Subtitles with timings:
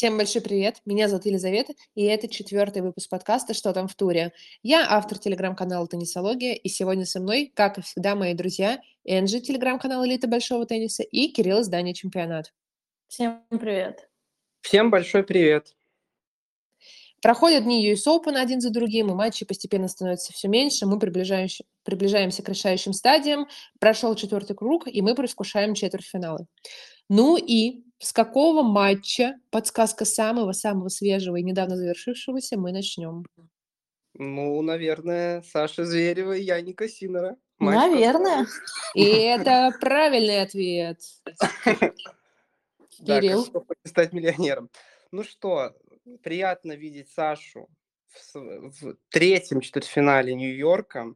[0.00, 4.32] Всем большой привет, меня зовут Елизавета, и это четвертый выпуск подкаста «Что там в туре?».
[4.62, 10.06] Я автор телеграм-канала «Теннисология», и сегодня со мной, как и всегда, мои друзья Энджи, телеграм-канал
[10.06, 12.50] «Элита большого тенниса», и Кирилл из Дания «Чемпионат».
[13.08, 14.08] Всем привет.
[14.62, 15.76] Всем большой привет.
[17.20, 20.86] Проходят дни US Open один за другим, и матчи постепенно становятся все меньше.
[20.86, 23.48] Мы приближаемся, приближаемся к решающим стадиям.
[23.78, 26.46] Прошел четвертый круг, и мы предвкушаем четвертьфиналы.
[27.10, 33.26] Ну и с какого матча, подсказка самого-самого свежего и недавно завершившегося, мы начнем?
[34.14, 37.36] Ну, наверное, Саша Зверева и Яника Синера.
[37.58, 38.46] Матч наверное.
[38.94, 40.98] И это правильный ответ.
[42.88, 43.46] Кирилл.
[43.52, 44.70] Да, стать миллионером.
[45.12, 45.76] Ну что,
[46.22, 47.68] приятно видеть Сашу
[48.08, 51.14] в, в третьем четвертьфинале Нью-Йорка.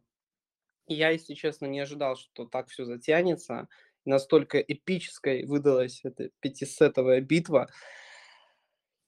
[0.86, 3.68] Я, если честно, не ожидал, что так все затянется
[4.04, 7.68] настолько эпической выдалась эта пятисетовая битва.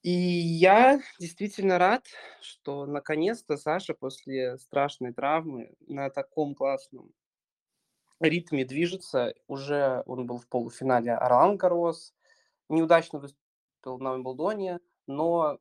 [0.02, 2.06] И я действительно рад,
[2.40, 7.12] что наконец-то Саша после страшной травмы на таком классном
[8.20, 9.34] ритме движется.
[9.48, 12.14] Уже он был в полуфинале Орлан Гарос,
[12.68, 15.58] неудачно выступил на Уимблдоне, но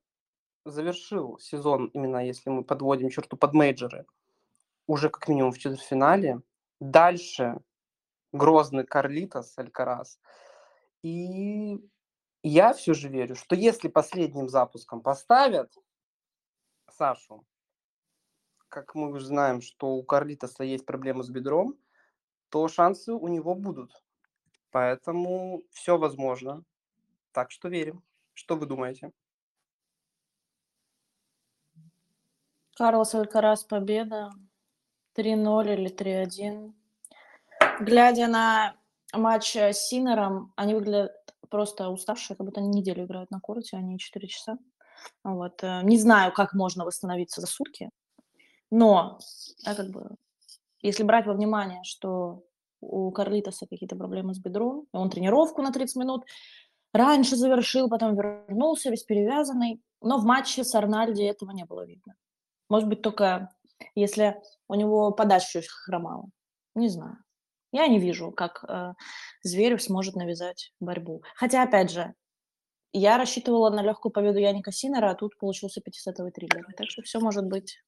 [0.66, 4.05] завершил сезон, именно если мы подводим черту под мейджоры,
[4.88, 6.42] уже как минимум в четвертьфинале.
[6.80, 7.59] Дальше
[8.36, 10.19] грозный Карлитос Алькарас.
[11.02, 11.80] И
[12.44, 15.73] я все же верю, что если последним запуском поставят
[16.89, 17.45] Сашу,
[18.69, 21.77] как мы уже знаем, что у Карлитоса есть проблемы с бедром,
[22.50, 23.92] то шансы у него будут.
[24.72, 26.64] Поэтому все возможно.
[27.31, 28.03] Так что верим.
[28.33, 29.11] Что вы думаете?
[32.75, 34.31] Карлос Алькарас победа.
[35.16, 36.73] 3-0 или 3-1
[37.79, 38.75] глядя на
[39.13, 41.11] матч с Синером, они выглядят
[41.49, 44.57] просто уставшие, как будто они неделю играют на корте, а не 4 часа.
[45.23, 45.63] Вот.
[45.63, 47.89] Э, не знаю, как можно восстановиться за сутки,
[48.71, 49.19] но
[49.65, 50.15] а как бы,
[50.81, 52.43] если брать во внимание, что
[52.81, 56.25] у Карлитоса какие-то проблемы с бедром, он тренировку на 30 минут
[56.93, 62.15] раньше завершил, потом вернулся весь перевязанный, но в матче с Арнальди этого не было видно.
[62.69, 63.49] Может быть, только
[63.95, 66.30] если у него подача чуть хромала.
[66.73, 67.17] Не знаю.
[67.75, 68.93] Я не вижу, как э,
[69.43, 71.23] Зверев сможет навязать борьбу.
[71.36, 72.13] Хотя, опять же,
[72.93, 76.65] я рассчитывала на легкую победу Яника Синера, а тут получился пятисетовый триллер.
[76.77, 77.80] Так что все может быть.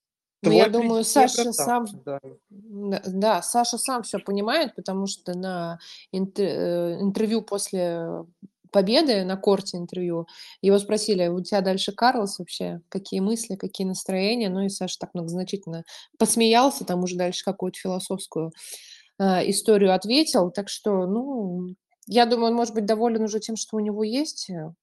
[0.44, 2.20] Ну, я думаю, Саша сам, да.
[2.50, 5.80] да, Саша сам все понимает, потому что на
[6.12, 8.26] э, интервью после
[8.70, 10.28] победы на корте интервью.
[10.62, 12.82] Его спросили, у тебя дальше Карлос вообще?
[12.90, 14.50] Какие мысли, какие настроения?
[14.50, 15.86] Ну и Саша так многозначительно
[16.20, 18.52] посмеялся, там уже дальше какую-то философскую
[19.20, 20.52] Э, историю ответил.
[20.52, 24.50] Так что, ну, я думаю, он может быть доволен уже тем, что у него есть.
[24.50, 24.74] Э.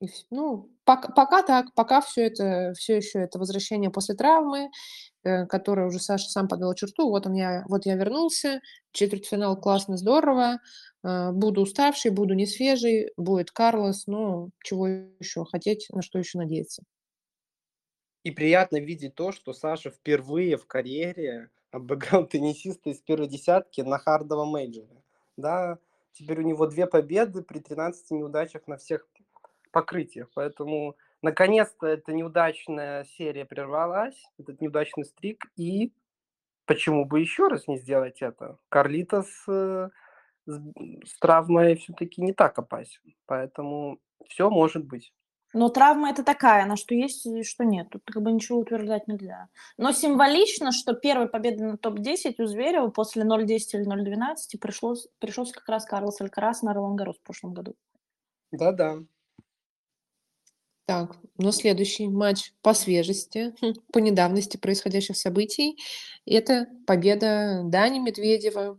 [0.00, 4.70] И, ну, пока, пока так, пока все это, все еще это возвращение после травмы,
[5.24, 7.08] э, которое уже Саша сам подвел черту.
[7.08, 8.60] Вот он я, вот я вернулся,
[8.92, 10.58] четвертьфинал классно, здорово,
[11.02, 16.38] э, буду уставший, буду не свежий, будет Карлос, ну, чего еще хотеть, на что еще
[16.38, 16.84] надеяться.
[18.22, 23.98] И приятно видеть то, что Саша впервые в карьере обыграл теннисиста из первой десятки на
[23.98, 25.02] хардовом мейджоре.
[25.36, 25.78] Да,
[26.12, 29.06] теперь у него две победы при 13 неудачах на всех
[29.72, 30.30] покрытиях.
[30.34, 35.46] Поэтому, наконец-то, эта неудачная серия прервалась, этот неудачный стрик.
[35.56, 35.92] И
[36.64, 38.56] почему бы еще раз не сделать это?
[38.68, 39.88] Карлитос э,
[40.46, 40.60] с,
[41.04, 43.02] с травмой все-таки не так опасен.
[43.26, 43.98] Поэтому
[44.28, 45.12] все может быть.
[45.54, 47.88] Но травма это такая, на что есть и что нет.
[47.88, 49.48] Тут как бы ничего утверждать нельзя.
[49.76, 55.54] Но символично, что первой победы на топ-10 у Зверева после 0-10 или 0-12 пришлось, пришелся
[55.54, 57.76] как раз Карлос Алькарас на Ролан в прошлом году.
[58.50, 58.98] Да-да.
[60.86, 65.78] Так, ну следующий матч по свежести, хм, по недавности происходящих событий,
[66.26, 68.78] это победа Дани Медведева.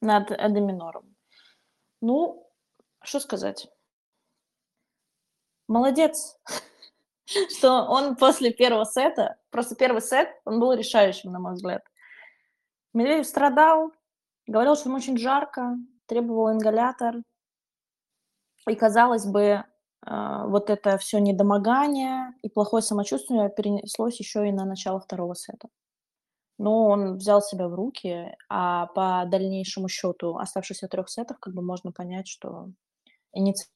[0.00, 1.16] Над Эдеминором.
[2.00, 2.48] Ну,
[3.02, 3.68] что сказать
[5.68, 6.36] молодец,
[7.24, 11.82] что он после первого сета, просто первый сет, он был решающим, на мой взгляд.
[12.92, 13.92] Медведев страдал,
[14.46, 15.76] говорил, что ему очень жарко,
[16.06, 17.16] требовал ингалятор.
[18.68, 19.64] И, казалось бы, э,
[20.46, 25.68] вот это все недомогание и плохое самочувствие перенеслось еще и на начало второго сета.
[26.58, 31.62] Но он взял себя в руки, а по дальнейшему счету оставшихся трех сетов как бы
[31.62, 32.70] можно понять, что
[33.32, 33.75] инициатива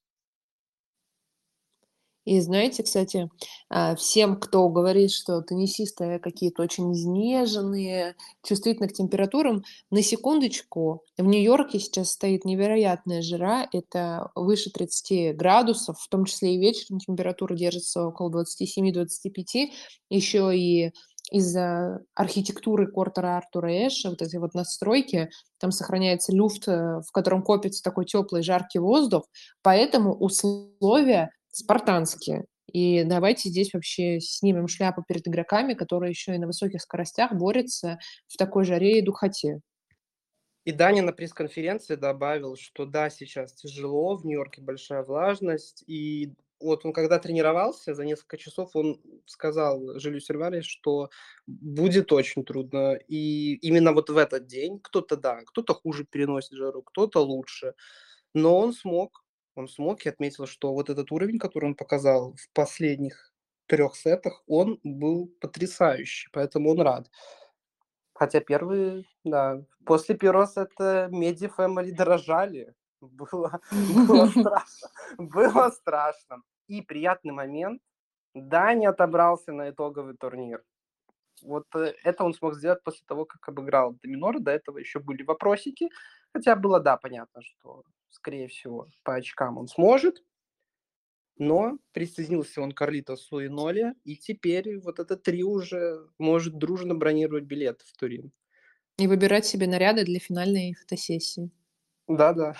[2.27, 3.31] И знаете, кстати,
[3.71, 8.15] а, всем, кто говорит, что теннисисты какие-то очень изнеженные,
[8.45, 15.99] чувствительны к температурам, на секундочку, в Нью-Йорке сейчас стоит невероятная жара, это выше 30 градусов,
[15.99, 19.71] в том числе и вечером температура держится около 27-25,
[20.11, 20.93] еще и
[21.31, 27.43] из-за архитектуры Кортера Артура Эша, вот эти вот настройки, там сохраняется люфт, э, в котором
[27.43, 29.25] копится такой теплый, жаркий воздух,
[29.63, 32.45] поэтому условия спартанские.
[32.73, 37.99] И давайте здесь вообще снимем шляпу перед игроками, которые еще и на высоких скоростях борются
[38.29, 39.61] в такой жаре и духоте.
[40.65, 46.85] И Даня на пресс-конференции добавил, что да, сейчас тяжело, в Нью-Йорке большая влажность, и вот
[46.85, 51.09] он когда тренировался, за несколько часов он сказал Жилю Сильваре, что
[51.47, 52.99] будет очень трудно.
[53.09, 57.75] И именно вот в этот день кто-то, да, кто-то хуже переносит жару, кто-то лучше.
[58.35, 59.25] Но он смог,
[59.55, 63.33] он смог и отметил, что вот этот уровень, который он показал в последних
[63.67, 67.11] трех сетах, он был потрясающий, поэтому он рад.
[68.15, 72.75] Хотя первые, да, после первого сета Меди Фэмили дорожали.
[73.01, 73.61] Было,
[74.07, 74.89] было страшно.
[75.17, 76.43] Было страшно.
[76.67, 77.81] И приятный момент.
[78.35, 80.63] Да, не отобрался на итоговый турнир.
[81.43, 84.39] Вот э, это он смог сделать после того, как обыграл Доминора.
[84.39, 85.89] До этого еще были вопросики.
[86.35, 90.23] Хотя было, да, понятно, что скорее всего, по очкам он сможет.
[91.39, 96.95] Но присоединился он к Карлитосу и Ноле, и теперь вот это три уже может дружно
[96.95, 98.31] бронировать билеты в Турин.
[98.99, 101.51] И выбирать себе наряды для финальной фотосессии.
[102.07, 102.55] Да-да.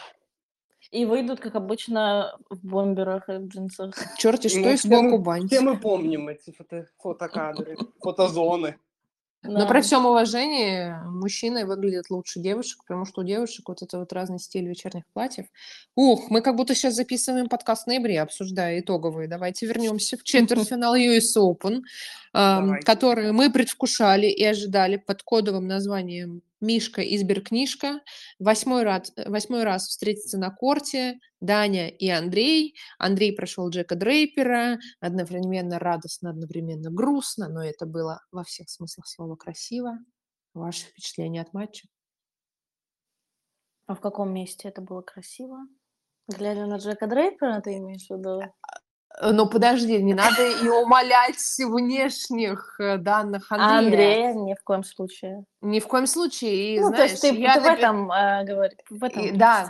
[0.91, 3.95] И выйдут, как обычно, в бомберах и джинсах.
[4.17, 5.47] Черти, что ну, и сбоку бань.
[5.47, 8.79] Все мы помним эти фото фотокадры, фотозоны.
[9.43, 14.13] Но при всем уважении мужчины выглядят лучше девушек, потому что у девушек вот это вот
[14.13, 15.47] разный стиль вечерних платьев.
[15.95, 19.29] Ух, мы как будто сейчас записываем подкаст в ноябре, обсуждая итоговые.
[19.29, 21.81] Давайте вернемся в четвертьфинал US Open,
[22.85, 28.01] который мы предвкушали и ожидали под кодовым названием Мишка и Сберкнижка.
[28.39, 32.77] Восьмой раз, восьмой раз встретиться на корте Даня и Андрей.
[32.99, 39.37] Андрей прошел Джека Дрейпера, одновременно радостно, одновременно грустно, но это было во всех смыслах слова
[39.37, 39.99] красиво.
[40.55, 41.89] Ваше впечатление от матча?
[43.87, 45.59] А в каком месте это было красиво?
[46.29, 48.41] Глядя на Джека Дрейпера, ты имеешь в виду?
[49.19, 53.79] Э, ну, подожди, не надо и умолять внешних э, данных Андрея.
[53.79, 55.45] Андрея ни в коем случае.
[55.61, 56.77] Ни в коем случае.
[56.77, 58.79] И, ну, знаешь, то есть ты, я ты в этом э, говоришь.
[58.89, 59.69] В этом и, да,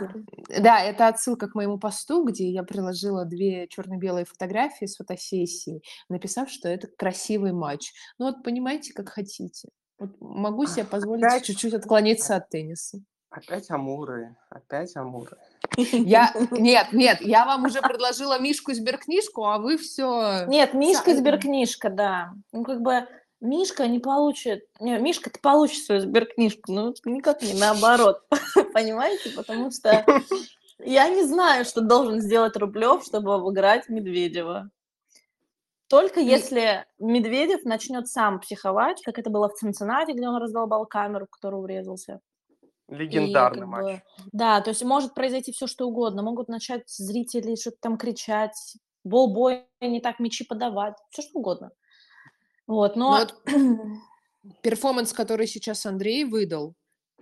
[0.59, 6.49] да, это отсылка к моему посту, где я приложила две черно-белые фотографии с фотосессии, написав,
[6.49, 7.91] что это красивый матч.
[8.19, 9.69] Ну вот понимаете, как хотите.
[9.99, 12.99] Вот могу себе позволить чуть-чуть отклониться от тенниса.
[13.31, 15.37] Опять амуры, опять амуры.
[15.77, 20.45] Я, нет, нет, я вам уже предложила Мишку Сберкнижку, а вы все...
[20.47, 22.33] Нет, Мишка Сберкнижка, да.
[22.51, 23.07] Ну, как бы
[23.39, 24.65] Мишка не получит...
[24.81, 28.21] Не, Мишка, ты получишь свою Сберкнижку, ну, никак не наоборот,
[28.73, 29.29] понимаете?
[29.29, 30.05] Потому что
[30.79, 34.69] я не знаю, что должен сделать Рублев, чтобы обыграть Медведева.
[35.87, 41.27] Только если Медведев начнет сам психовать, как это было в Цинциннати, где он раздолбал камеру,
[41.27, 42.19] в которую врезался.
[42.91, 43.85] Легендарный и, матч.
[43.85, 46.21] Бы, да, то есть может произойти все что угодно.
[46.21, 51.71] Могут начать зрители что-то там кричать, болбой не так мячи подавать, все что угодно.
[52.67, 53.17] Вот, но...
[53.17, 53.43] вот
[54.61, 56.75] перформанс, который сейчас Андрей выдал,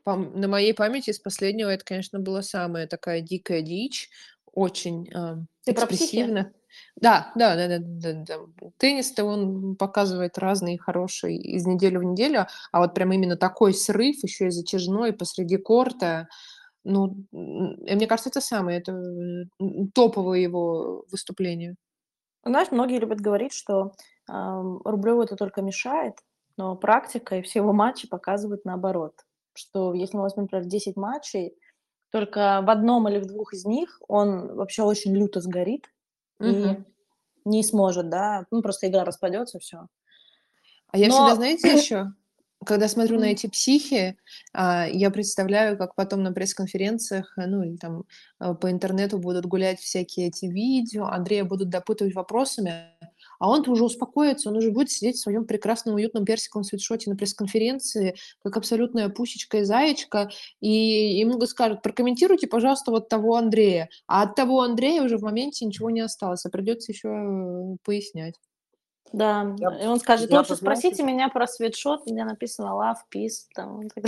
[0.06, 4.10] на моей памяти из последнего, это, конечно, была самая такая дикая дичь,
[4.54, 6.52] очень э, экспрессивно.
[6.96, 8.70] Да, да, да, да, да, да.
[8.78, 14.24] Теннис-то он показывает разные хорошие из недели в неделю, а вот прям именно такой срыв,
[14.24, 16.28] еще и затяжной посреди корта,
[16.84, 19.48] ну, мне кажется, это самое, это
[19.94, 21.76] топовое его выступление.
[22.44, 23.92] Знаешь, многие любят говорить, что
[24.30, 24.34] э,
[24.86, 26.14] Рублеву это только мешает,
[26.58, 29.14] но практика и все его матчи показывают наоборот,
[29.54, 31.54] что если мы возьмем, например, 10 матчей,
[32.12, 35.90] только в одном или в двух из них он вообще очень люто сгорит,
[36.42, 36.78] и
[37.46, 39.88] не сможет, да, ну, просто игра распадется, все.
[40.92, 42.14] А я всегда, знаете, еще,
[42.66, 44.18] когда смотрю на эти психи,
[44.54, 48.04] а, я представляю, как потом на пресс-конференциях, ну, или там
[48.40, 52.98] э, по интернету будут гулять всякие эти видео, Андрея будут допытывать вопросами,
[53.40, 57.16] а он-то уже успокоится, он уже будет сидеть в своем прекрасном, уютном персиковом свитшоте на
[57.16, 60.30] пресс-конференции, как абсолютная пусечка и заячка,
[60.60, 63.90] и ему скажут, прокомментируйте, пожалуйста, вот того Андрея.
[64.08, 68.36] А от того Андрея уже в моменте ничего не осталось, а придется еще э, пояснять.
[69.12, 73.82] Да, я, и он скажет, лучше спросите меня про свитшот, где написано love, peace, там,
[73.82, 74.04] и так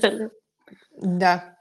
[0.00, 0.30] далее.
[0.96, 1.58] Да.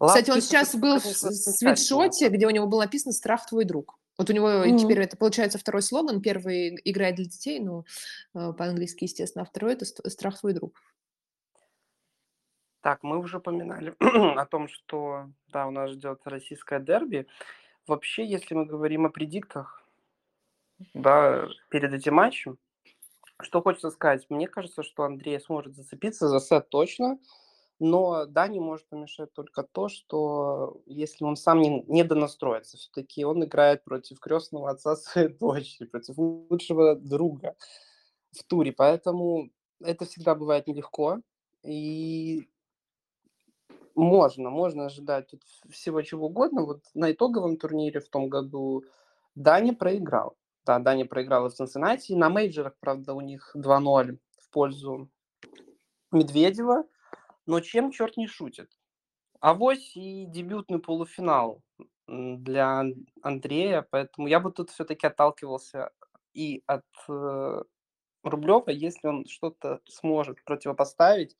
[0.00, 3.98] Love, Кстати, он сейчас был в свитшоте, где у него было написано «Страх твой друг».
[4.18, 4.78] Вот у него mm-hmm.
[4.78, 6.22] теперь это получается второй слоган.
[6.22, 7.84] Первый играет для детей, ну,
[8.34, 10.80] э, по-английски, естественно, а второй это страх твой друг.
[12.80, 17.26] Так, мы уже упоминали о том, что да, у нас ждет российское дерби.
[17.86, 19.82] Вообще, если мы говорим о предиктах,
[20.94, 22.58] да, перед этим матчем,
[23.42, 24.26] что хочется сказать?
[24.30, 27.18] Мне кажется, что Андрей сможет зацепиться за сет точно,
[27.78, 33.44] но Дани может помешать только то, что если он сам не, не донастроится, все-таки он
[33.44, 37.54] играет против крестного отца своей дочери, против лучшего друга
[38.32, 41.20] в туре, поэтому это всегда бывает нелегко,
[41.62, 42.48] и
[43.94, 46.64] можно, можно ожидать тут всего чего угодно.
[46.64, 48.84] Вот на итоговом турнире в том году
[49.34, 50.36] Дани проиграл.
[50.66, 52.12] Да, Дани проиграл в Цинциннати.
[52.12, 55.08] На мейджерах, правда, у них 2-0 в пользу
[56.12, 56.84] Медведева.
[57.46, 58.70] Но чем черт не шутит?
[59.40, 61.62] Авось и дебютный полуфинал
[62.06, 62.84] для
[63.22, 65.90] Андрея, поэтому я бы тут все-таки отталкивался
[66.32, 67.62] и от э,
[68.22, 71.36] Рублева, если он что-то сможет противопоставить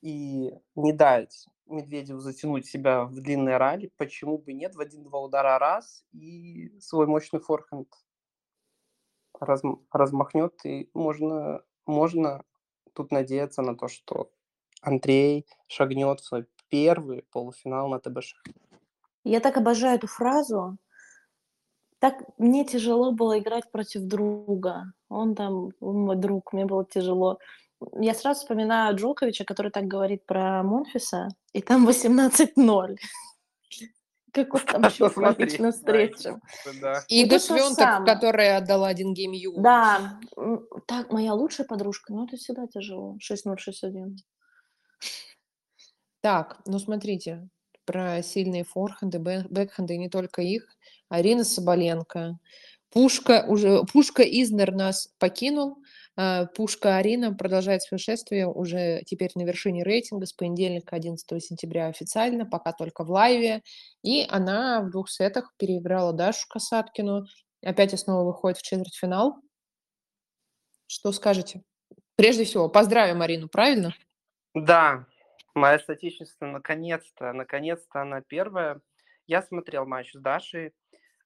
[0.00, 5.58] и не дать Медведеву затянуть себя в длинное ралли, почему бы нет, в один-два удара
[5.58, 7.88] раз и свой мощный форхенд
[9.40, 12.44] раз, размахнет, и можно, можно
[12.94, 14.30] тут надеяться на то, что
[14.82, 18.42] Андрей шагнет в свой первый полуфинал на ТБШ.
[19.24, 20.76] Я так обожаю эту фразу.
[22.00, 24.92] Так мне тяжело было играть против друга.
[25.08, 27.38] Он там, он мой друг, мне было тяжело.
[28.00, 32.96] Я сразу вспоминаю Джоковича, который так говорит про Монфиса, и там 18-0.
[34.32, 36.40] Как он там еще отлично встречу.
[37.08, 39.54] И Швенток, которая отдала один гейм Ю.
[39.58, 40.18] Да,
[40.86, 43.16] так, моя лучшая подружка, ну это всегда тяжело.
[43.22, 44.16] 6-0, 6-1.
[46.20, 47.48] Так, ну смотрите,
[47.84, 50.66] про сильные форхенды, бэкхенды, и не только их.
[51.08, 52.38] Арина Соболенко.
[52.90, 55.78] Пушка, уже, Пушка Изнер нас покинул.
[56.14, 61.86] А, Пушка Арина продолжает свое шествие уже теперь на вершине рейтинга с понедельника 11 сентября
[61.88, 63.62] официально, пока только в лайве.
[64.02, 67.26] И она в двух сетах переиграла Дашу Касаткину.
[67.62, 69.36] Опять и снова выходит в четвертьфинал.
[70.86, 71.62] Что скажете?
[72.16, 73.94] Прежде всего, поздравим Арину, правильно?
[74.54, 75.06] Да,
[75.54, 78.80] моя соотечественница наконец-то, наконец-то она первая.
[79.26, 80.72] Я смотрел матч с Дашей.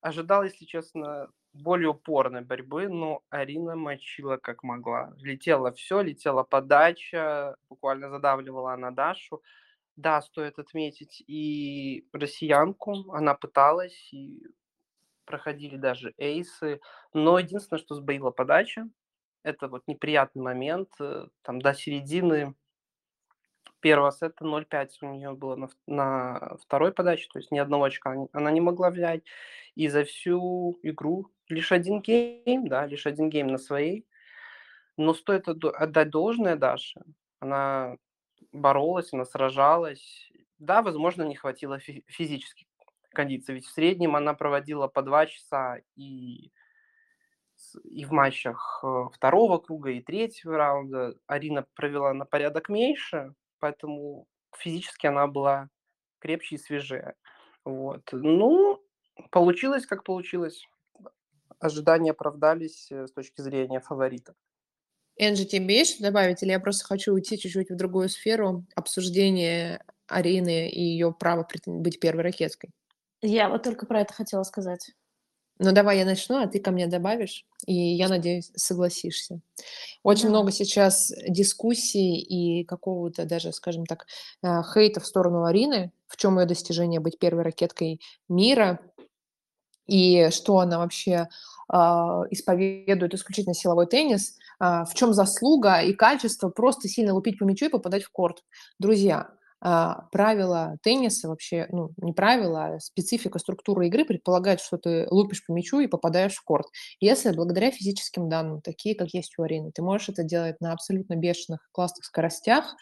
[0.00, 5.12] Ожидал, если честно, более упорной борьбы, но Арина мочила как могла.
[5.18, 9.42] Летела все, летела подача, буквально задавливала она Дашу.
[9.96, 14.42] Да, стоит отметить и россиянку, она пыталась, и
[15.24, 16.80] проходили даже эйсы,
[17.14, 18.88] но единственное, что сбоила подача,
[19.42, 22.54] это вот неприятный момент, э, там до середины
[23.80, 28.14] первого сета 0,5 у нее было на, на второй подаче, то есть ни одного очка
[28.32, 29.22] она не могла взять.
[29.74, 34.06] И за всю игру лишь один гейм, да, лишь один гейм на своей.
[34.96, 37.02] Но стоит отдать должное Даше.
[37.40, 37.96] Она
[38.52, 40.30] боролась, она сражалась.
[40.58, 42.66] Да, возможно, не хватило фи- физических
[43.12, 46.50] кондиций, ведь в среднем она проводила по два часа и
[47.84, 54.26] и в матчах э, второго круга и третьего раунда Арина провела на порядок меньше, поэтому
[54.56, 55.68] физически она была
[56.18, 57.14] крепче и свежее.
[57.64, 58.02] Вот.
[58.12, 58.82] Ну,
[59.30, 60.66] получилось, как получилось.
[61.58, 64.34] Ожидания оправдались э, с точки зрения фаворита.
[65.18, 66.42] Энджи, тебе есть что добавить?
[66.42, 71.98] Или я просто хочу уйти чуть-чуть в другую сферу обсуждения Арины и ее права быть
[71.98, 72.70] первой ракеткой?
[73.22, 74.92] Я вот только про это хотела сказать.
[75.58, 79.40] Ну, давай я начну, а ты ко мне добавишь, и я надеюсь, согласишься.
[80.02, 80.30] Очень да.
[80.30, 84.06] много сейчас дискуссий и какого-то даже, скажем так,
[84.42, 88.80] э, хейта в сторону Арины, в чем ее достижение быть первой ракеткой мира,
[89.86, 91.28] и что она вообще
[91.72, 91.76] э,
[92.30, 97.66] исповедует исключительно силовой теннис, э, в чем заслуга и качество просто сильно лупить по мячу
[97.66, 98.44] и попадать в корт.
[98.78, 99.30] Друзья,
[100.12, 105.52] правила тенниса вообще, ну, не правила, а специфика структуры игры предполагает, что ты лупишь по
[105.52, 106.66] мячу и попадаешь в корт.
[107.00, 111.16] Если благодаря физическим данным, такие, как есть у Арины, ты можешь это делать на абсолютно
[111.16, 112.74] бешеных классных скоростях,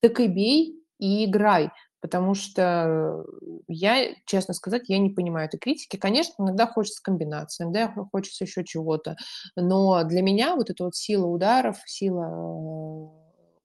[0.00, 1.70] так и бей и играй.
[2.02, 3.24] Потому что
[3.68, 5.98] я, честно сказать, я не понимаю этой критики.
[5.98, 9.16] Конечно, иногда хочется комбинации, иногда хочется еще чего-то.
[9.54, 13.10] Но для меня вот эта вот сила ударов, сила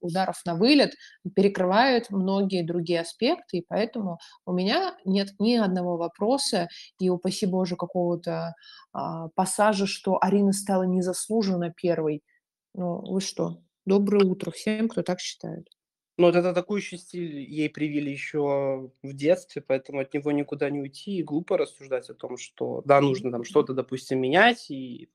[0.06, 0.94] ударов на вылет
[1.34, 7.76] перекрывают многие другие аспекты, и поэтому у меня нет ни одного вопроса и, упаси Боже,
[7.76, 8.54] какого-то
[8.92, 12.22] а, пассажа, что Арина стала незаслуженно первой.
[12.74, 13.58] Ну, вы что?
[13.84, 15.68] Доброе утро всем, кто так считает.
[16.18, 20.80] Ну, вот этот атакующий стиль ей привили еще в детстве, поэтому от него никуда не
[20.80, 25.10] уйти, и глупо рассуждать о том, что, да, нужно там что-то, допустим, менять, и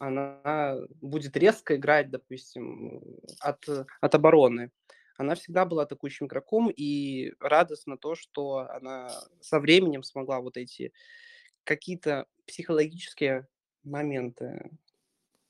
[0.00, 3.02] она будет резко играть, допустим,
[3.38, 4.70] от, от обороны.
[5.16, 10.92] Она всегда была атакующим игроком, и радостно то, что она со временем смогла вот эти
[11.64, 13.46] какие-то психологические
[13.84, 14.70] моменты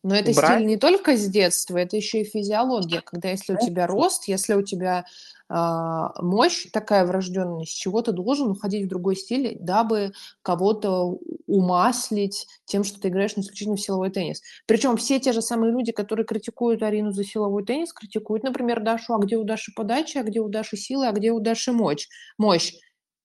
[0.03, 0.57] но это Брать?
[0.57, 4.55] стиль не только с детства, это еще и физиология, когда если у тебя рост, если
[4.55, 5.05] у тебя
[5.51, 12.85] мощь такая врожденная, с чего ты должен уходить в другой стиль, дабы кого-то умаслить тем,
[12.85, 14.43] что ты играешь не исключительно в силовой теннис.
[14.67, 19.15] Причем все те же самые люди, которые критикуют Арину за силовой теннис, критикуют, например, Дашу,
[19.15, 22.07] а где у Даши подача, а где у Даши силы, а где у Даши мощь.
[22.39, 22.73] мощь.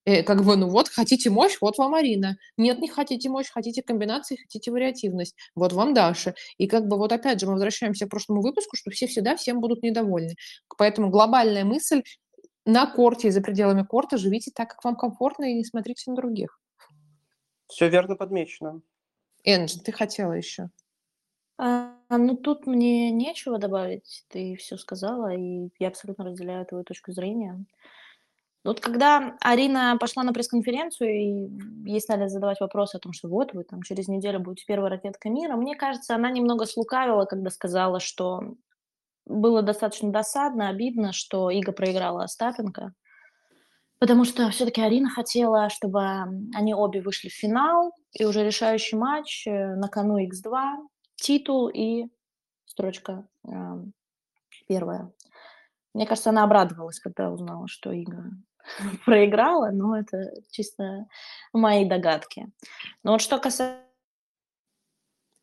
[0.06, 2.38] Э, как бы, ну вот, хотите мощь, вот вам Арина.
[2.58, 5.36] Нет, не хотите мощь, хотите комбинации, хотите вариативность.
[5.56, 6.36] Вот вам Даша.
[6.58, 9.60] И как бы вот опять же мы возвращаемся к прошлому выпуску, что все всегда всем
[9.60, 10.36] будут недовольны.
[10.78, 12.04] Поэтому глобальная мысль
[12.66, 16.16] на корте и за пределами корта живите так, как вам комфортно, и не смотрите на
[16.16, 16.60] других.
[17.68, 18.82] Все верно подмечено.
[19.44, 20.70] Энджи, ты хотела еще?
[21.58, 24.26] А, ну, тут мне нечего добавить.
[24.28, 27.66] Ты все сказала, и я абсолютно разделяю твою точку зрения.
[28.66, 33.54] Вот когда Арина пошла на пресс-конференцию, и ей стали задавать вопросы о том, что вот
[33.54, 38.00] вы там через неделю будете первой ракеткой мира, мне кажется, она немного слукавила, когда сказала,
[38.00, 38.56] что
[39.28, 42.94] было достаточно досадно, обидно, что Ига проиграла Остапенко,
[44.00, 46.02] потому что все-таки Арина хотела, чтобы
[46.56, 52.08] они обе вышли в финал, и уже решающий матч э, на кону X2, титул и
[52.66, 53.52] строчка э,
[54.68, 55.12] первая.
[55.94, 58.32] Мне кажется, она обрадовалась, когда узнала, что Ига
[59.06, 61.08] проиграла, но это чисто
[61.54, 62.48] мои догадки.
[63.04, 63.82] Но вот что касается...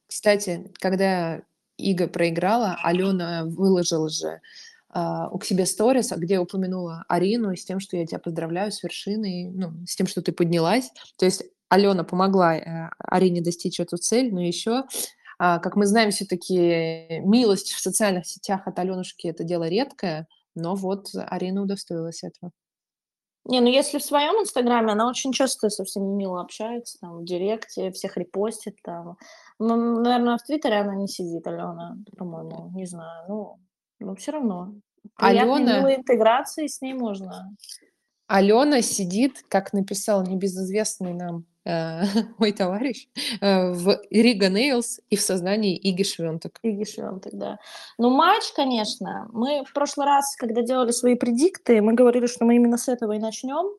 [0.06, 1.42] Кстати, когда
[1.78, 4.40] Ига проиграла, Алена выложила же
[4.94, 9.50] Uh, у себе сторис, где упомянула Арину с тем, что я тебя поздравляю с вершиной,
[9.50, 10.90] ну, с тем, что ты поднялась.
[11.16, 14.84] То есть Алена помогла uh, Арине достичь эту цель, но еще,
[15.38, 20.74] а, как мы знаем, все-таки милость в социальных сетях от Аленушки это дело редкое, но
[20.74, 22.52] вот Арина удостоилась этого.
[23.44, 27.24] Не, ну если в своем инстаграме, она очень часто со всеми мило общается, там, в
[27.24, 29.16] директе, всех репостит, там.
[29.58, 33.60] Ну, наверное, в Твиттере она не сидит, Алена, по-моему, не знаю, ну,
[33.98, 34.74] но все равно.
[35.16, 35.78] Алена...
[35.78, 37.56] милой интеграции с ней можно.
[38.28, 41.44] Алена сидит, как написал небезызвестный нам
[42.38, 43.06] мой товарищ,
[43.40, 46.58] э, в Рига Нейлс и в сознании Иги Швенток.
[46.62, 47.58] Иги Швенток, да.
[47.98, 49.28] Ну, матч, конечно.
[49.32, 53.12] Мы в прошлый раз, когда делали свои предикты, мы говорили, что мы именно с этого
[53.12, 53.76] и начнем.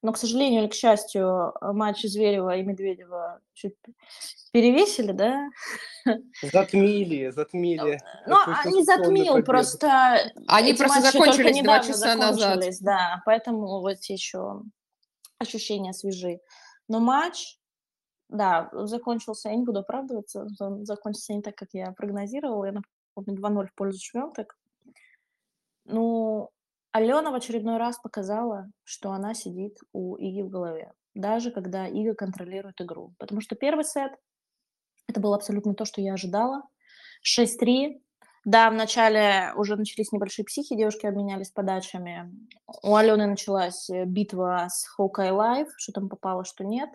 [0.00, 3.74] Но, к сожалению или к счастью, матч Зверева и Медведева чуть
[4.52, 5.48] перевесили, да?
[6.52, 8.00] Затмили, затмили.
[8.26, 10.32] Ну, они затмил, просто...
[10.46, 12.64] Они просто закончились два часа назад.
[12.80, 14.62] Да, поэтому вот еще
[15.38, 16.40] ощущения свежие.
[16.88, 17.58] Но матч,
[18.28, 22.64] да, закончился, я не буду оправдываться, он закончился не так, как я прогнозировала.
[22.64, 24.56] Я напомню, 2-0 в пользу Швентек.
[25.84, 26.50] Ну,
[26.92, 32.14] Алена в очередной раз показала, что она сидит у Иги в голове, даже когда Ига
[32.14, 33.14] контролирует игру.
[33.18, 34.12] Потому что первый сет
[35.06, 36.62] это было абсолютно то, что я ожидала.
[37.24, 38.00] 6-3.
[38.48, 42.32] Да, вначале уже начались небольшие психи, девушки обменялись подачами.
[42.82, 46.88] У Алены началась э, битва с Hawkeye Live, что там попало, что нет.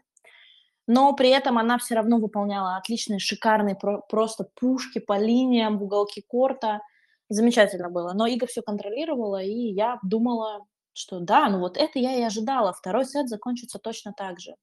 [0.87, 5.83] Но при этом она все равно выполняла отличные, шикарные про- просто пушки по линиям в
[5.83, 6.81] уголке корта.
[7.29, 8.13] Замечательно было.
[8.13, 12.73] Но Ига все контролировала, и я думала, что да, ну вот это я и ожидала.
[12.73, 14.55] Второй сет закончится точно так же.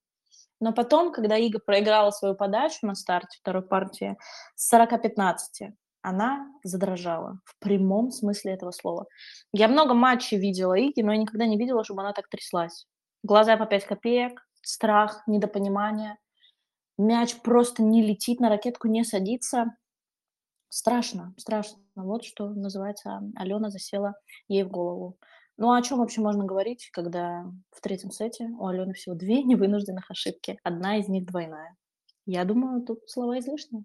[0.58, 4.16] Но потом, когда Ига проиграла свою подачу на старте второй партии
[4.56, 5.70] с 40-15,
[6.02, 9.06] она задрожала в прямом смысле этого слова.
[9.52, 12.86] Я много матчей видела Иги, но я никогда не видела, чтобы она так тряслась.
[13.22, 16.16] Глаза по 5 копеек, страх, недопонимание.
[16.98, 19.76] Мяч просто не летит, на ракетку не садится.
[20.68, 21.78] Страшно, страшно.
[21.96, 24.14] Вот что называется, Алена засела
[24.48, 25.18] ей в голову.
[25.56, 29.42] Ну, а о чем вообще можно говорить, когда в третьем сете у Алены всего две
[29.44, 31.76] невынужденных ошибки, одна из них двойная?
[32.24, 33.84] Я думаю, тут слова излишние.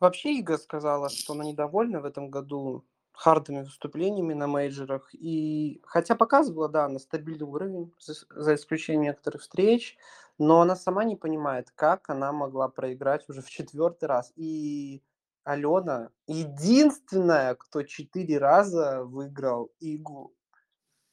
[0.00, 5.08] Вообще Ига сказала, что она недовольна в этом году хардами выступлениями на мейджерах.
[5.14, 9.96] И хотя показывала, да, на стабильный уровень, за, за исключением некоторых встреч,
[10.38, 14.32] но она сама не понимает, как она могла проиграть уже в четвертый раз.
[14.36, 15.02] И
[15.44, 20.34] Алена единственная, кто четыре раза выиграл Игу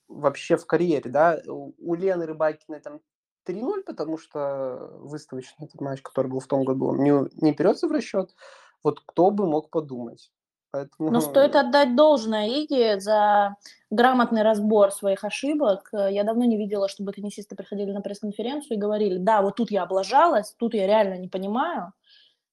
[0.10, 3.00] вообще в карьере, да, у Лены Рыбакиной там
[3.48, 7.92] 3-0, потому что выставочный этот матч, который был в том году, не, не берется в
[7.92, 8.36] расчет.
[8.84, 10.32] Вот кто бы мог подумать.
[10.72, 11.12] Поэтому...
[11.12, 13.56] Но стоит отдать должное Иге за
[13.92, 15.90] грамотный разбор своих ошибок.
[15.94, 19.84] Я давно не видела, чтобы теннисисты приходили на пресс-конференцию и говорили, да, вот тут я
[19.84, 21.94] облажалась, тут я реально не понимаю,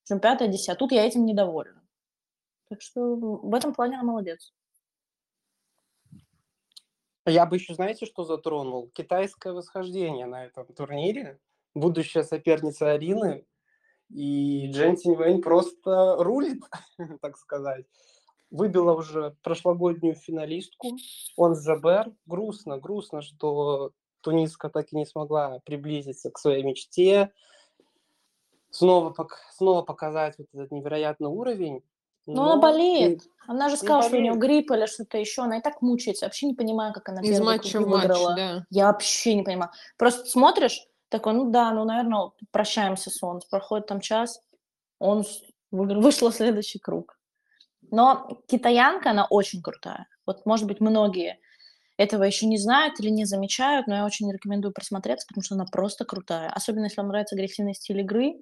[0.04, 1.82] чем пятое, десятое, тут я этим недовольна.
[2.68, 4.52] Так что в этом плане она молодец.
[7.26, 8.90] Я бы еще, знаете, что затронул?
[8.92, 11.40] Китайское восхождение на этом турнире.
[11.74, 13.46] Будущая соперница Арины.
[14.10, 16.62] И Джен Синьвэнь просто рулит,
[17.20, 17.86] так сказать.
[18.50, 20.96] Выбила уже прошлогоднюю финалистку.
[21.36, 22.12] Он Жабер.
[22.26, 27.32] Грустно, грустно, что Туниска так и не смогла приблизиться к своей мечте.
[28.70, 29.14] Снова,
[29.56, 31.82] снова показать вот этот невероятный уровень.
[32.26, 33.22] Но, но она болеет.
[33.46, 35.42] Она же сказала, что у нее грипп или что-то еще.
[35.42, 36.26] Она и так мучается.
[36.26, 38.34] Вообще не понимаю, как она Из матча в матч, выиграла.
[38.36, 38.66] Да.
[38.70, 39.70] Я вообще не понимаю.
[39.96, 43.48] Просто смотришь, такой, ну да, ну, наверное, прощаемся, Солнце.
[43.48, 44.40] Проходит там час,
[44.98, 45.24] он
[45.70, 47.18] вышла следующий круг.
[47.90, 50.06] Но китаянка, она очень крутая.
[50.26, 51.38] Вот, может быть, многие
[51.96, 55.66] этого еще не знают или не замечают, но я очень рекомендую просмотреться, потому что она
[55.66, 56.50] просто крутая.
[56.50, 58.36] Особенно, если вам нравится агрессивный стиль игры,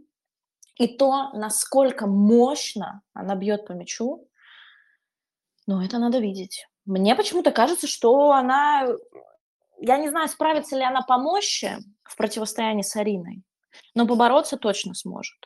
[0.77, 4.29] и то, насколько мощно она бьет по мячу,
[5.67, 6.67] ну, это надо видеть.
[6.87, 8.87] Мне почему-то кажется, что она...
[9.81, 11.77] Я не знаю, справится ли она по мощи
[12.09, 13.43] в противостоянии с Ариной,
[13.95, 15.39] но побороться точно сможет.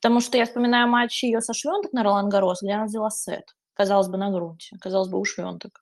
[0.00, 3.44] Потому что я вспоминаю матч ее со Швенток на Ролан Гарос, где она взяла сет.
[3.74, 4.76] Казалось бы, на грунте.
[4.80, 5.81] Казалось бы, у Швенток.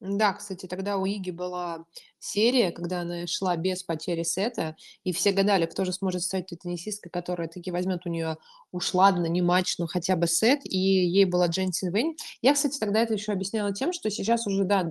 [0.00, 1.84] Да, кстати, тогда у Иги была
[2.18, 7.10] серия, когда она шла без потери сета, и все гадали, кто же сможет стать теннисисткой,
[7.10, 8.38] которая таки возьмет у нее
[8.72, 12.16] уж ладно, не матч, но хотя бы сет, и ей была Джейн Синвейн.
[12.40, 14.90] Я, кстати, тогда это еще объясняла тем, что сейчас уже, да,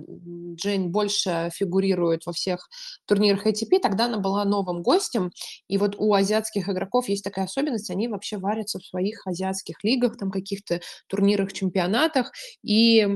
[0.54, 2.68] Джейн больше фигурирует во всех
[3.06, 5.32] турнирах ATP, тогда она была новым гостем,
[5.66, 10.16] и вот у азиатских игроков есть такая особенность, они вообще варятся в своих азиатских лигах,
[10.16, 12.30] там каких-то турнирах, чемпионатах,
[12.62, 13.08] и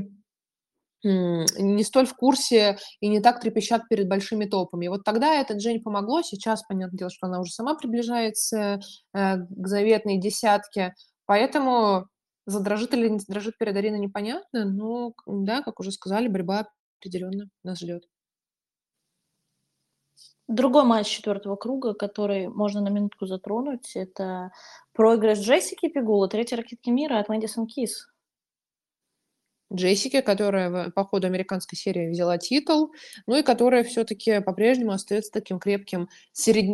[1.04, 4.86] не столь в курсе и не так трепещат перед большими толпами.
[4.86, 8.80] И вот тогда это Джейн помогло, сейчас, понятное дело, что она уже сама приближается
[9.12, 10.94] э, к заветной десятке,
[11.26, 12.06] поэтому
[12.46, 16.66] задрожит или не задрожит перед Ариной непонятно, но, да, как уже сказали, борьба
[16.98, 18.04] определенно нас ждет.
[20.46, 24.50] Другой матч четвертого круга, который можно на минутку затронуть, это
[24.92, 28.06] проигрыш Джессики Пигула, третьей ракетки мира от Мэдисон Кис.
[29.74, 32.92] Джессики, которая по ходу американской серии взяла титул,
[33.26, 36.66] ну и которая все-таки по-прежнему остается таким крепким сред...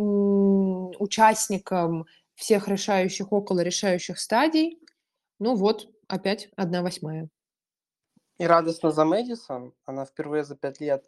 [0.99, 4.79] участником всех решающих, около решающих стадий.
[5.39, 7.29] Ну вот, опять одна восьмая.
[8.37, 9.73] И радостно за Мэдисон.
[9.85, 11.05] Она впервые за пять лет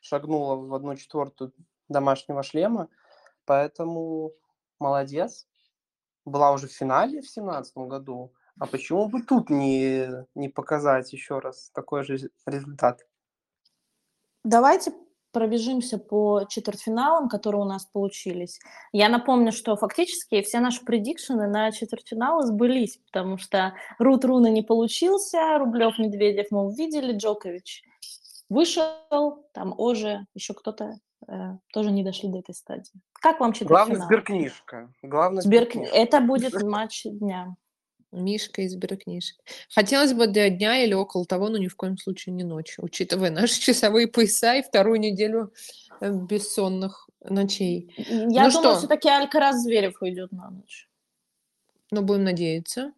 [0.00, 1.52] шагнула в одну четвертую
[1.88, 2.88] домашнего шлема,
[3.44, 4.32] поэтому
[4.78, 5.46] молодец.
[6.24, 11.38] Была уже в финале в семнадцатом году, а почему бы тут не, не показать еще
[11.38, 13.06] раз такой же результат?
[14.44, 14.92] Давайте
[15.32, 18.58] пробежимся по четвертьфиналам, которые у нас получились.
[18.92, 24.62] Я напомню, что фактически все наши предикшены на четвертьфиналы сбылись, потому что Рут Руна не
[24.62, 27.82] получился, Рублев, Медведев мы увидели, Джокович
[28.48, 31.32] вышел, там Оже, еще кто-то э,
[31.72, 32.92] тоже не дошли до этой стадии.
[33.14, 33.86] Как вам четвертьфинал?
[33.86, 34.92] Главное сберкнижка.
[35.02, 35.94] Главное сберкнижка.
[35.94, 37.56] Это будет матч дня.
[38.16, 39.36] Мишка из Беркнижек.
[39.70, 43.30] Хотелось бы для дня или около того, но ни в коем случае не ночью, учитывая
[43.32, 45.52] наши часовые пояса и вторую неделю
[46.00, 47.94] э, бессонных ночей.
[47.96, 48.78] Я ну думаю, что?
[48.78, 50.88] все-таки Алькарас Зверев уйдет на ночь.
[51.90, 52.92] Ну, будем надеяться.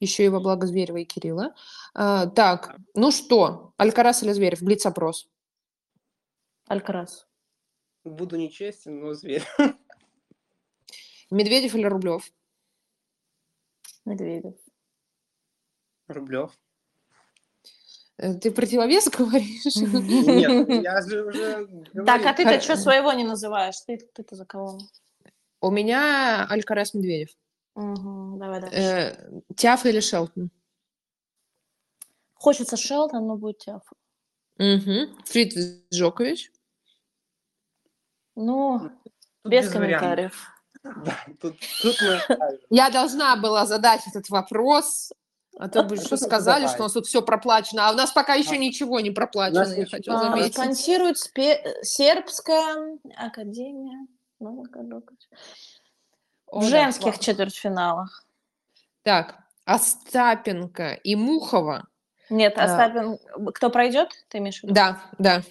[0.00, 1.54] Еще и во благо Зверева и Кирилла.
[1.94, 4.62] А, так, ну что, Алькарас или Зверев?
[4.62, 5.28] Блиц-опрос.
[6.66, 7.26] Алькарас.
[8.04, 9.56] Буду нечестен, но Зверев.
[11.30, 12.30] Медведев или Рублев?
[14.06, 14.54] Медведев.
[16.08, 16.56] Рублев.
[18.18, 19.76] Э, ты противовес говоришь?
[19.76, 21.68] Нет, я же уже
[22.06, 23.78] Так, а ты-то что своего не называешь?
[23.86, 24.78] Ты, ты-то за кого?
[25.60, 27.36] У меня Алькарас Медведев.
[27.74, 28.76] Угу, давай дальше.
[28.76, 30.50] Э, Тяф или Шелтон?
[32.34, 33.82] Хочется Шелтон, но будет Тяф.
[34.58, 35.22] Угу.
[35.26, 35.54] Фрид
[35.92, 36.52] Джокович?
[38.34, 38.90] Ну,
[39.44, 40.55] без комментариев.
[41.40, 42.20] Тут, тут мы...
[42.70, 45.12] Я должна была задать этот вопрос,
[45.58, 48.34] а то бы что сказали, что у нас тут все проплачено, а у нас пока
[48.34, 50.54] еще ничего не проплачено, я хочу а, заметить.
[50.54, 51.16] Спонсирует
[51.82, 54.06] Сербская академия.
[56.52, 58.22] В женских четвертьфиналах.
[59.02, 61.86] Так, Остапенко и Мухова.
[62.28, 63.52] Нет, Остапенко...
[63.52, 64.74] Кто пройдет, ты имеешь в виду?
[64.74, 65.42] Да, да.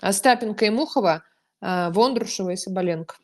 [0.00, 1.24] Остапенко и Мухова,
[1.60, 3.16] Вондрушева и Соболенко.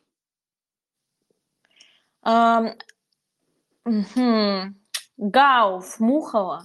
[5.17, 6.63] Гауф, Мухова.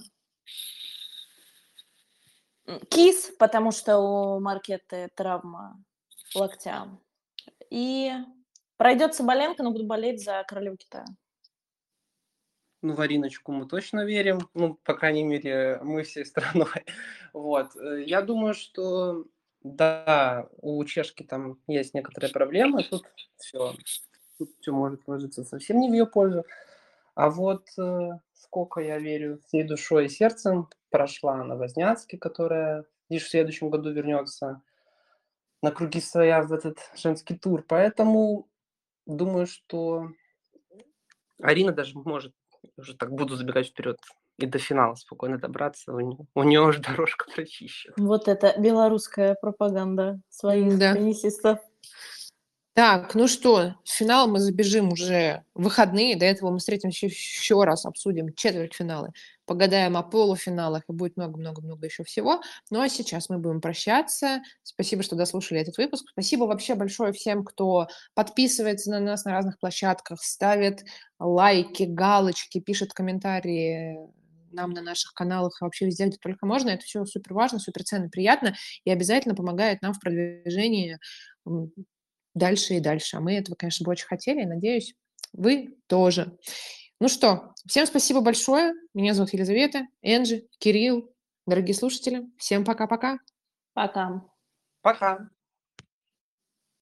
[2.89, 5.83] Кис, потому что у Маркеты травма
[6.33, 6.87] локтя.
[7.69, 8.11] И
[8.77, 11.05] пройдет Соболенко, но буду болеть за королеву Китая.
[12.81, 14.49] Ну, в Ариночку мы точно верим.
[14.55, 16.67] Ну, по крайней мере, мы всей страной.
[17.33, 17.69] Вот.
[18.05, 19.25] Я думаю, что
[19.63, 22.83] да, у чешки там есть некоторые проблемы.
[22.83, 23.05] Тут
[23.37, 23.75] все,
[24.45, 26.45] тут все может сложиться совсем не в ее пользу.
[27.13, 33.25] А вот э, сколько я верю всей душой и сердцем прошла на Возняцке, которая лишь
[33.25, 34.61] в следующем году вернется
[35.61, 37.63] на круги своя в этот женский тур.
[37.67, 38.47] Поэтому
[39.05, 40.09] думаю, что
[41.39, 42.33] Арина даже может,
[42.77, 43.97] уже так буду забегать вперед,
[44.37, 45.93] и до финала спокойно добраться.
[45.93, 47.93] У нее, у нее уже дорожка прочищена.
[47.97, 50.93] Вот это белорусская пропаганда своих да.
[50.93, 51.59] теннисистов.
[52.73, 56.15] Так, ну что, финал мы забежим уже в выходные.
[56.15, 59.09] До этого мы встретимся еще раз, обсудим четвертьфиналы,
[59.45, 62.41] погадаем о полуфиналах, и будет много-много-много еще всего.
[62.69, 64.41] Ну а сейчас мы будем прощаться.
[64.63, 66.05] Спасибо, что дослушали этот выпуск.
[66.11, 70.85] Спасибо вообще большое всем, кто подписывается на нас на разных площадках, ставит
[71.19, 73.97] лайки, галочки, пишет комментарии
[74.53, 76.69] нам на наших каналах вообще везде, где только можно.
[76.69, 78.55] Это все супер важно, супер ценно, приятно
[78.85, 80.99] и обязательно помогает нам в продвижении
[82.33, 83.17] дальше и дальше.
[83.17, 84.93] А мы этого, конечно, бы очень хотели, и надеюсь,
[85.33, 86.37] вы тоже.
[86.99, 88.73] Ну что, всем спасибо большое.
[88.93, 91.11] Меня зовут Елизавета, Энджи, Кирилл,
[91.47, 92.23] дорогие слушатели.
[92.37, 93.17] Всем пока-пока.
[93.73, 94.23] Пока.
[94.81, 95.29] Пока.